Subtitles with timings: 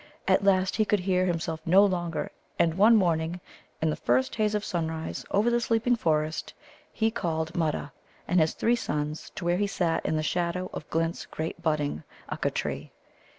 [0.27, 3.39] At last he could hear himself no longer, and one morning,
[3.83, 6.55] in the first haze of sunrise over the sleeping forest,
[6.91, 7.91] he called Mutta
[8.27, 12.03] and his three sons to where he sat in the shadow of Glint's great budding
[12.31, 12.91] Ukka tree.